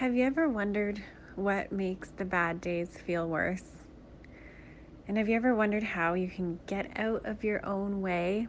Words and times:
Have 0.00 0.14
you 0.14 0.24
ever 0.24 0.48
wondered 0.48 1.02
what 1.36 1.72
makes 1.72 2.08
the 2.08 2.24
bad 2.24 2.62
days 2.62 2.96
feel 3.04 3.28
worse? 3.28 3.64
And 5.06 5.18
have 5.18 5.28
you 5.28 5.36
ever 5.36 5.54
wondered 5.54 5.82
how 5.82 6.14
you 6.14 6.26
can 6.26 6.58
get 6.66 6.90
out 6.98 7.26
of 7.26 7.44
your 7.44 7.62
own 7.66 8.00
way? 8.00 8.48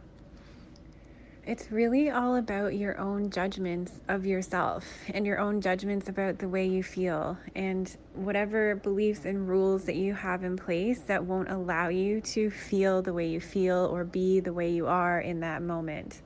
It's 1.46 1.70
really 1.70 2.08
all 2.08 2.36
about 2.36 2.74
your 2.74 2.98
own 2.98 3.28
judgments 3.28 4.00
of 4.08 4.24
yourself 4.24 4.86
and 5.12 5.26
your 5.26 5.38
own 5.38 5.60
judgments 5.60 6.08
about 6.08 6.38
the 6.38 6.48
way 6.48 6.66
you 6.66 6.82
feel 6.82 7.36
and 7.54 7.94
whatever 8.14 8.76
beliefs 8.76 9.26
and 9.26 9.46
rules 9.46 9.84
that 9.84 9.96
you 9.96 10.14
have 10.14 10.44
in 10.44 10.56
place 10.56 11.00
that 11.00 11.26
won't 11.26 11.50
allow 11.50 11.88
you 11.88 12.22
to 12.22 12.50
feel 12.50 13.02
the 13.02 13.12
way 13.12 13.28
you 13.28 13.40
feel 13.40 13.90
or 13.92 14.04
be 14.04 14.40
the 14.40 14.54
way 14.54 14.70
you 14.70 14.86
are 14.86 15.20
in 15.20 15.40
that 15.40 15.60
moment. 15.60 16.22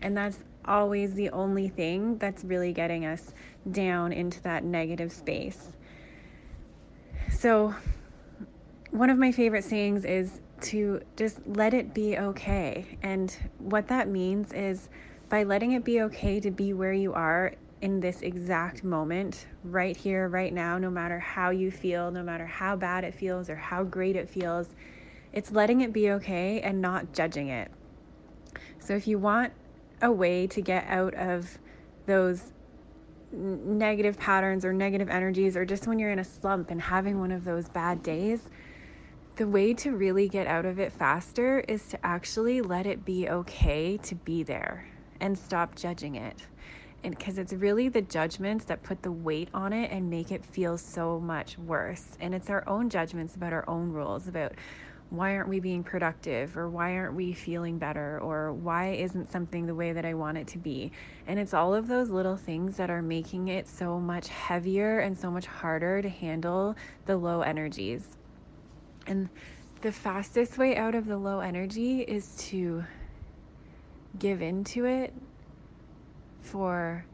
And 0.00 0.16
that's 0.16 0.38
always 0.64 1.14
the 1.14 1.30
only 1.30 1.68
thing 1.68 2.18
that's 2.18 2.44
really 2.44 2.72
getting 2.72 3.04
us 3.04 3.32
down 3.70 4.12
into 4.12 4.42
that 4.42 4.64
negative 4.64 5.12
space. 5.12 5.72
So, 7.30 7.74
one 8.90 9.08
of 9.08 9.18
my 9.18 9.32
favorite 9.32 9.64
sayings 9.64 10.04
is 10.04 10.40
to 10.62 11.00
just 11.16 11.38
let 11.46 11.74
it 11.74 11.94
be 11.94 12.18
okay. 12.18 12.98
And 13.02 13.34
what 13.58 13.88
that 13.88 14.08
means 14.08 14.52
is 14.52 14.88
by 15.28 15.44
letting 15.44 15.72
it 15.72 15.84
be 15.84 16.02
okay 16.02 16.40
to 16.40 16.50
be 16.50 16.72
where 16.72 16.92
you 16.92 17.12
are 17.14 17.54
in 17.80 17.98
this 17.98 18.22
exact 18.22 18.84
moment, 18.84 19.46
right 19.64 19.96
here, 19.96 20.28
right 20.28 20.52
now, 20.52 20.78
no 20.78 20.88
matter 20.88 21.18
how 21.18 21.50
you 21.50 21.70
feel, 21.70 22.12
no 22.12 22.22
matter 22.22 22.46
how 22.46 22.76
bad 22.76 23.02
it 23.02 23.12
feels 23.12 23.50
or 23.50 23.56
how 23.56 23.82
great 23.82 24.14
it 24.14 24.30
feels, 24.30 24.68
it's 25.32 25.50
letting 25.50 25.80
it 25.80 25.92
be 25.92 26.10
okay 26.10 26.60
and 26.60 26.80
not 26.80 27.12
judging 27.12 27.48
it. 27.48 27.72
So 28.78 28.94
if 28.94 29.08
you 29.08 29.18
want 29.18 29.52
a 30.00 30.12
way 30.12 30.46
to 30.46 30.60
get 30.60 30.86
out 30.86 31.14
of 31.14 31.58
those 32.06 32.52
negative 33.32 34.18
patterns 34.18 34.64
or 34.64 34.72
negative 34.72 35.08
energies, 35.08 35.56
or 35.56 35.64
just 35.64 35.86
when 35.86 35.98
you're 35.98 36.10
in 36.10 36.18
a 36.18 36.24
slump 36.24 36.70
and 36.70 36.80
having 36.80 37.18
one 37.18 37.32
of 37.32 37.44
those 37.44 37.68
bad 37.68 38.02
days, 38.02 38.50
the 39.36 39.48
way 39.48 39.72
to 39.72 39.92
really 39.92 40.28
get 40.28 40.46
out 40.46 40.66
of 40.66 40.78
it 40.78 40.92
faster 40.92 41.60
is 41.60 41.88
to 41.88 42.06
actually 42.06 42.60
let 42.60 42.86
it 42.86 43.04
be 43.04 43.28
okay 43.28 43.96
to 43.96 44.14
be 44.14 44.42
there 44.42 44.86
and 45.20 45.38
stop 45.38 45.74
judging 45.74 46.14
it. 46.14 46.46
And 47.04 47.16
because 47.16 47.38
it's 47.38 47.52
really 47.52 47.88
the 47.88 48.02
judgments 48.02 48.64
that 48.66 48.82
put 48.82 49.02
the 49.02 49.10
weight 49.10 49.48
on 49.52 49.72
it 49.72 49.90
and 49.90 50.08
make 50.08 50.30
it 50.30 50.44
feel 50.44 50.78
so 50.78 51.18
much 51.18 51.58
worse. 51.58 52.16
And 52.20 52.34
it's 52.34 52.50
our 52.50 52.68
own 52.68 52.90
judgments 52.90 53.34
about 53.34 53.52
our 53.52 53.68
own 53.68 53.90
rules, 53.90 54.28
about 54.28 54.52
why 55.12 55.36
aren't 55.36 55.48
we 55.48 55.60
being 55.60 55.84
productive 55.84 56.56
or 56.56 56.70
why 56.70 56.96
aren't 56.96 57.14
we 57.14 57.34
feeling 57.34 57.76
better 57.76 58.18
or 58.20 58.50
why 58.50 58.92
isn't 58.92 59.30
something 59.30 59.66
the 59.66 59.74
way 59.74 59.92
that 59.92 60.06
I 60.06 60.14
want 60.14 60.38
it 60.38 60.46
to 60.48 60.58
be. 60.58 60.90
And 61.26 61.38
it's 61.38 61.52
all 61.52 61.74
of 61.74 61.86
those 61.86 62.08
little 62.08 62.36
things 62.36 62.78
that 62.78 62.88
are 62.88 63.02
making 63.02 63.48
it 63.48 63.68
so 63.68 64.00
much 64.00 64.28
heavier 64.28 65.00
and 65.00 65.18
so 65.18 65.30
much 65.30 65.44
harder 65.44 66.00
to 66.00 66.08
handle 66.08 66.76
the 67.04 67.18
low 67.18 67.42
energies. 67.42 68.08
And 69.06 69.28
the 69.82 69.92
fastest 69.92 70.56
way 70.56 70.76
out 70.78 70.94
of 70.94 71.04
the 71.04 71.18
low 71.18 71.40
energy 71.40 72.00
is 72.00 72.34
to 72.48 72.84
give 74.18 74.40
into 74.40 74.86
it 74.86 75.12
for 76.40 77.04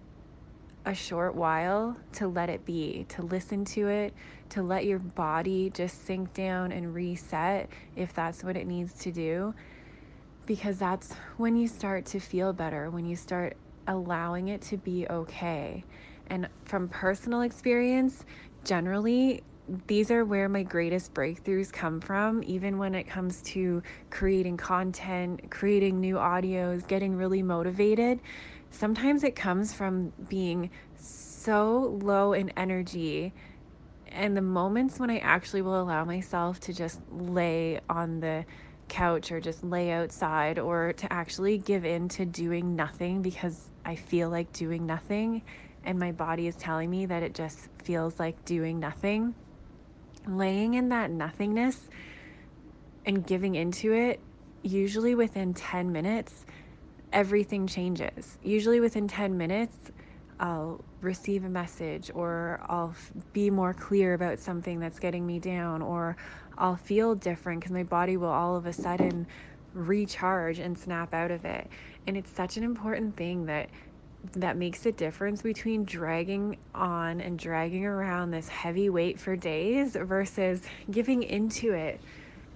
a 0.85 0.95
short 0.95 1.35
while 1.35 1.97
to 2.13 2.27
let 2.27 2.49
it 2.49 2.65
be, 2.65 3.07
to 3.11 3.23
listen 3.23 3.65
to 3.65 3.89
it, 3.89 4.15
to 4.51 4.63
let 4.63 4.85
your 4.87 4.99
body 4.99 5.71
just 5.71 6.05
sink 6.07 6.33
down 6.33 6.73
and 6.73 6.95
reset 6.95 7.69
if 7.97 8.13
that's 8.15 8.43
what 8.43 8.57
it 8.57 8.67
needs 8.67 8.95
to 8.95 9.13
do. 9.13 9.55
Because 10.47 10.79
that's 10.79 11.13
when 11.37 11.57
you 11.57 11.69
start 11.69 12.07
to 12.07 12.21
feel 12.21 12.53
better, 12.53 12.91
when 12.91 13.05
you 13.05 13.17
start 13.17 13.57
allowing 13.87 14.49
it 14.49 14.63
to 14.63 14.77
be 14.77 15.07
okay. 15.09 15.85
And 16.29 16.49
from 16.65 16.89
personal 16.89 17.43
experience, 17.43 18.25
generally, 18.65 19.43
these 19.87 20.11
are 20.11 20.25
where 20.25 20.49
my 20.49 20.63
greatest 20.63 21.13
breakthroughs 21.13 21.71
come 21.71 22.01
from, 22.01 22.43
even 22.47 22.79
when 22.79 22.95
it 22.95 23.05
comes 23.05 23.43
to 23.43 23.83
creating 24.09 24.57
content, 24.57 25.51
creating 25.51 26.01
new 26.01 26.17
audios, 26.17 26.87
getting 26.89 27.17
really 27.17 27.43
motivated. 27.43 28.21
Sometimes 28.71 29.25
it 29.25 29.35
comes 29.35 29.73
from 29.73 30.13
being 30.29 30.71
so 30.97 31.99
low 32.03 32.33
in 32.33 32.51
energy 32.51 33.33
and 34.11 34.37
the 34.37 34.43
moments 34.43 34.99
when 34.99 35.11
I 35.11 35.19
actually 35.19 35.63
will 35.63 35.81
allow 35.81 36.05
myself 36.05 36.61
to 36.61 36.73
just 36.73 37.01
lay 37.11 37.81
on 37.89 38.21
the 38.21 38.45
couch 38.89 39.31
or 39.31 39.41
just 39.41 39.63
lay 39.63 39.93
outside 39.93 40.59
or 40.59 40.93
to 40.95 41.13
actually 41.13 41.59
give 41.59 41.85
in 41.85 42.09
to 42.09 42.25
doing 42.25 42.75
nothing 42.75 43.23
because 43.23 43.71
I 43.85 43.97
feel 43.97 44.31
like 44.31 44.53
doing 44.53 44.87
nothing 44.87 45.43
and 45.85 45.99
my 45.99 46.13
body 46.13 46.47
is 46.47 46.57
telling 46.57 46.91
me 46.91 47.07
that 47.07 47.23
it 47.23 47.35
just 47.35 47.69
feels 47.83 48.19
like 48.19 48.45
doing 48.45 48.81
nothing. 48.81 49.35
Laying 50.27 50.75
in 50.75 50.89
that 50.91 51.11
nothingness 51.11 51.89
and 53.07 53.27
giving 53.27 53.55
into 53.55 53.93
it, 53.93 54.21
usually 54.63 55.15
within 55.15 55.55
10 55.55 55.93
minutes, 55.93 56.45
everything 57.13 57.67
changes. 57.67 58.39
Usually 58.43 58.81
within 58.81 59.09
10 59.09 59.37
minutes, 59.37 59.77
I'll 60.41 60.85
receive 61.01 61.45
a 61.45 61.49
message 61.49 62.11
or 62.15 62.61
I'll 62.69 62.95
be 63.33 63.51
more 63.51 63.75
clear 63.75 64.15
about 64.15 64.39
something 64.39 64.79
that's 64.79 64.99
getting 64.99 65.27
me 65.27 65.39
down 65.39 65.83
or 65.83 66.17
I'll 66.57 66.77
feel 66.77 67.15
different 67.15 67.61
because 67.61 67.73
my 67.73 67.83
body 67.83 68.17
will 68.17 68.29
all 68.29 68.57
of 68.57 68.67
a 68.67 68.73
sudden 68.73 69.27
recharge 69.75 70.59
and 70.59 70.79
snap 70.79 71.13
out 71.15 71.31
of 71.31 71.45
it. 71.45 71.69
And 72.07 72.17
it's 72.17 72.31
such 72.31 72.57
an 72.57 72.65
important 72.65 73.17
thing 73.17 73.47
that 73.47 73.69
that 74.35 74.57
makes 74.57 74.81
the 74.81 74.91
difference 74.91 75.43
between 75.43 75.85
dragging 75.85 76.57
on 76.75 77.21
and 77.21 77.39
dragging 77.39 77.87
around 77.87 78.33
this 78.33 78.49
heavy 78.49 78.91
weight 78.91 79.19
for 79.19 79.37
days 79.37 79.97
versus 79.99 80.63
giving 80.91 81.23
into 81.23 81.73
it 81.73 82.01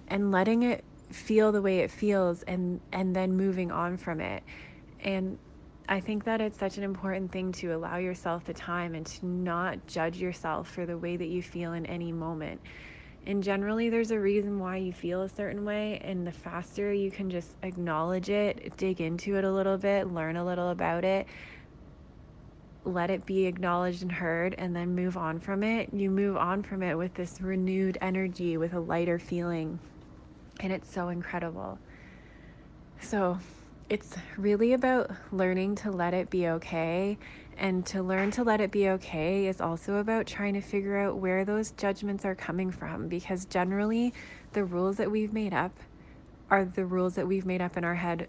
and 0.09 0.33
letting 0.33 0.65
it 0.65 0.85
feel 1.15 1.53
the 1.53 1.63
way 1.63 1.81
it 1.81 1.91
feels 1.91 2.43
and 2.43 2.81
and 2.93 3.15
then 3.15 3.37
moving 3.37 3.71
on 3.71 3.97
from 3.97 4.21
it. 4.21 4.43
And 5.01 5.39
I 5.89 6.01
think 6.01 6.25
that 6.25 6.41
it's 6.41 6.59
such 6.59 6.79
an 6.79 6.85
important 6.85 7.33
thing 7.33 7.53
to 7.53 7.75
allow 7.75 7.97
yourself 7.97 8.45
the 8.45 8.55
time 8.55 8.95
and 8.95 9.05
to 9.05 9.27
not 9.27 9.87
judge 9.87 10.17
yourself 10.17 10.71
for 10.71 10.87
the 10.87 10.97
way 10.97 11.17
that 11.17 11.27
you 11.27 11.43
feel 11.43 11.73
in 11.73 11.87
any 11.87 12.13
moment. 12.13 12.61
And 13.25 13.43
generally, 13.43 13.89
there's 13.89 14.11
a 14.11 14.19
reason 14.19 14.59
why 14.59 14.79
you 14.79 14.93
feel 14.93 15.23
a 15.23 15.29
certain 15.29 15.65
way, 15.65 16.01
and 16.03 16.27
the 16.27 16.33
faster 16.33 16.93
you 16.93 17.11
can 17.11 17.31
just 17.31 17.51
acknowledge 17.63 18.29
it, 18.31 18.77
dig 18.77 19.01
into 19.01 19.37
it 19.37 19.45
a 19.45 19.53
little 19.53 19.79
bit, 19.79 20.13
learn 20.13 20.37
a 20.37 20.45
little 20.45 20.71
about 20.71 21.05
it, 21.05 21.27
let 22.85 23.11
it 23.11 23.25
be 23.25 23.47
acknowledged 23.47 24.03
and 24.03 24.11
heard, 24.11 24.57
and 24.59 24.75
then 24.75 24.97
move 24.97 25.17
on 25.17 25.39
from 25.39 25.63
it, 25.63 25.91
you 25.93 26.11
move 26.11 26.37
on 26.37 26.65
from 26.65 26.83
it 26.83 26.97
with 26.97 27.15
this 27.15 27.41
renewed 27.41 27.97
energy, 28.01 28.57
with 28.57 28.73
a 28.73 28.81
lighter 28.81 29.21
feeling. 29.21 29.79
And 30.61 30.73
it's 30.73 30.93
so 30.93 31.09
incredible. 31.09 31.79
So, 33.01 33.39
it's 33.89 34.15
really 34.39 34.73
about 34.73 35.11
learning 35.31 35.75
to 35.75 35.91
let 35.91 36.15
it 36.15 36.31
be 36.31 36.49
okay. 36.49 37.19
And 37.59 37.85
to 37.87 38.03
learn 38.03 38.31
to 38.33 38.43
let 38.43 38.61
it 38.61 38.71
be 38.71 38.89
okay 38.89 39.47
is 39.47 39.61
also 39.61 39.97
about 39.97 40.27
trying 40.27 40.55
to 40.55 40.63
figure 40.63 40.97
out 40.97 41.19
where 41.19 41.45
those 41.45 41.73
judgments 41.73 42.25
are 42.25 42.35
coming 42.35 42.71
from 42.71 43.09
because 43.09 43.45
generally 43.45 44.15
the 44.55 44.65
rules 44.65 44.97
that 44.97 45.11
we've 45.11 45.33
made 45.33 45.53
up 45.53 45.73
are 46.49 46.65
the 46.65 46.87
rules 46.87 47.17
that 47.17 47.27
we've 47.27 47.45
made 47.45 47.61
up 47.61 47.77
in 47.77 47.85
our 47.85 47.97
head 47.97 48.29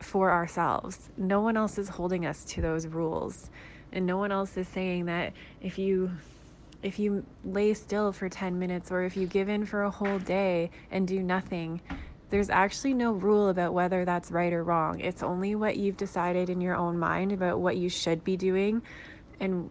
for 0.00 0.30
ourselves. 0.30 1.08
No 1.16 1.40
one 1.40 1.56
else 1.56 1.78
is 1.78 1.90
holding 1.90 2.26
us 2.26 2.44
to 2.46 2.60
those 2.60 2.86
rules. 2.86 3.50
And 3.92 4.06
no 4.06 4.16
one 4.16 4.32
else 4.32 4.56
is 4.56 4.66
saying 4.68 5.06
that 5.06 5.32
if 5.60 5.78
you 5.78 6.10
if 6.86 7.00
you 7.00 7.26
lay 7.44 7.74
still 7.74 8.12
for 8.12 8.28
10 8.28 8.60
minutes 8.60 8.92
or 8.92 9.02
if 9.02 9.16
you 9.16 9.26
give 9.26 9.48
in 9.48 9.66
for 9.66 9.82
a 9.82 9.90
whole 9.90 10.20
day 10.20 10.70
and 10.88 11.08
do 11.08 11.20
nothing, 11.20 11.80
there's 12.30 12.48
actually 12.48 12.94
no 12.94 13.10
rule 13.10 13.48
about 13.48 13.74
whether 13.74 14.04
that's 14.04 14.30
right 14.30 14.52
or 14.52 14.62
wrong. 14.62 15.00
It's 15.00 15.20
only 15.20 15.56
what 15.56 15.76
you've 15.76 15.96
decided 15.96 16.48
in 16.48 16.60
your 16.60 16.76
own 16.76 16.96
mind 16.96 17.32
about 17.32 17.58
what 17.58 17.76
you 17.76 17.88
should 17.88 18.22
be 18.22 18.36
doing 18.36 18.82
and 19.40 19.68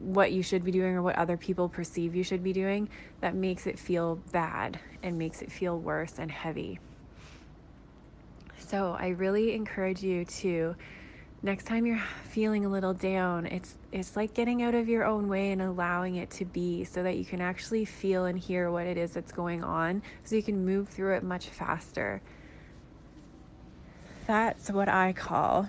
what 0.00 0.32
you 0.32 0.42
should 0.42 0.64
be 0.64 0.72
doing 0.72 0.96
or 0.96 1.02
what 1.02 1.14
other 1.14 1.36
people 1.36 1.68
perceive 1.68 2.16
you 2.16 2.24
should 2.24 2.42
be 2.42 2.52
doing 2.52 2.88
that 3.20 3.36
makes 3.36 3.68
it 3.68 3.78
feel 3.78 4.16
bad 4.32 4.80
and 5.04 5.16
makes 5.16 5.42
it 5.42 5.52
feel 5.52 5.78
worse 5.78 6.18
and 6.18 6.32
heavy. 6.32 6.80
So, 8.58 8.96
I 8.98 9.10
really 9.10 9.54
encourage 9.54 10.02
you 10.02 10.24
to 10.24 10.74
next 11.42 11.64
time 11.64 11.84
you're 11.84 12.02
feeling 12.24 12.64
a 12.64 12.68
little 12.68 12.94
down 12.94 13.46
it's 13.46 13.76
it's 13.92 14.16
like 14.16 14.32
getting 14.32 14.62
out 14.62 14.74
of 14.74 14.88
your 14.88 15.04
own 15.04 15.28
way 15.28 15.50
and 15.50 15.60
allowing 15.60 16.16
it 16.16 16.30
to 16.30 16.44
be 16.44 16.82
so 16.82 17.02
that 17.02 17.16
you 17.16 17.24
can 17.24 17.40
actually 17.40 17.84
feel 17.84 18.24
and 18.24 18.38
hear 18.38 18.70
what 18.70 18.86
it 18.86 18.96
is 18.96 19.12
that's 19.12 19.32
going 19.32 19.62
on 19.62 20.02
so 20.24 20.34
you 20.34 20.42
can 20.42 20.64
move 20.64 20.88
through 20.88 21.14
it 21.14 21.22
much 21.22 21.46
faster. 21.48 22.20
That's 24.26 24.70
what 24.70 24.88
i 24.88 25.12
call 25.12 25.68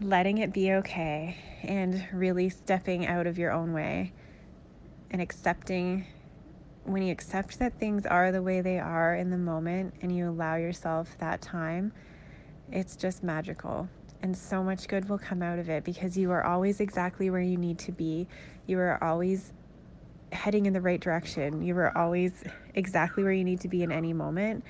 letting 0.00 0.38
it 0.38 0.52
be 0.52 0.72
okay 0.72 1.36
and 1.62 2.06
really 2.12 2.48
stepping 2.48 3.04
out 3.06 3.26
of 3.26 3.36
your 3.36 3.50
own 3.50 3.72
way 3.72 4.12
and 5.10 5.20
accepting 5.20 6.06
when 6.84 7.02
you 7.02 7.10
accept 7.10 7.58
that 7.58 7.78
things 7.80 8.06
are 8.06 8.30
the 8.30 8.40
way 8.40 8.60
they 8.60 8.78
are 8.78 9.16
in 9.16 9.30
the 9.30 9.38
moment 9.38 9.94
and 10.00 10.14
you 10.14 10.28
allow 10.28 10.54
yourself 10.54 11.16
that 11.18 11.40
time 11.42 11.92
it's 12.70 12.94
just 12.94 13.24
magical 13.24 13.88
and 14.22 14.36
so 14.36 14.62
much 14.62 14.88
good 14.88 15.08
will 15.08 15.18
come 15.18 15.42
out 15.42 15.58
of 15.58 15.68
it 15.68 15.84
because 15.84 16.16
you 16.16 16.30
are 16.30 16.44
always 16.44 16.80
exactly 16.80 17.30
where 17.30 17.40
you 17.40 17.56
need 17.56 17.78
to 17.80 17.92
be. 17.92 18.26
You 18.66 18.78
are 18.78 19.02
always 19.02 19.52
heading 20.32 20.66
in 20.66 20.72
the 20.72 20.80
right 20.80 21.00
direction. 21.00 21.62
You 21.62 21.76
are 21.78 21.96
always 21.96 22.44
exactly 22.74 23.22
where 23.22 23.32
you 23.32 23.44
need 23.44 23.60
to 23.60 23.68
be 23.68 23.82
in 23.82 23.92
any 23.92 24.12
moment. 24.12 24.64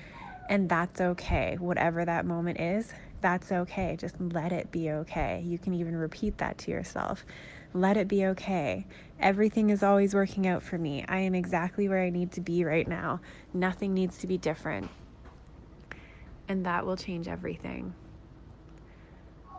And 0.49 0.69
that's 0.69 1.01
okay. 1.01 1.57
Whatever 1.59 2.05
that 2.05 2.25
moment 2.25 2.59
is, 2.59 2.93
that's 3.21 3.51
okay. 3.51 3.97
Just 3.99 4.15
let 4.19 4.51
it 4.51 4.71
be 4.71 4.91
okay. 4.91 5.43
You 5.45 5.57
can 5.57 5.73
even 5.73 5.95
repeat 5.95 6.37
that 6.37 6.57
to 6.59 6.71
yourself. 6.71 7.25
Let 7.73 7.97
it 7.97 8.07
be 8.07 8.25
okay. 8.27 8.87
Everything 9.19 9.69
is 9.69 9.83
always 9.83 10.15
working 10.15 10.47
out 10.47 10.63
for 10.63 10.77
me. 10.77 11.05
I 11.07 11.19
am 11.19 11.35
exactly 11.35 11.87
where 11.87 12.01
I 12.01 12.09
need 12.09 12.31
to 12.33 12.41
be 12.41 12.63
right 12.63 12.87
now. 12.87 13.19
Nothing 13.53 13.93
needs 13.93 14.17
to 14.19 14.27
be 14.27 14.37
different. 14.37 14.89
And 16.47 16.65
that 16.65 16.85
will 16.85 16.97
change 16.97 17.27
everything. 17.27 17.93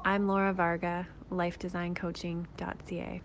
I'm 0.04 0.26
Laura 0.26 0.52
Varga, 0.52 1.06
lifedesigncoaching.ca. 1.30 3.20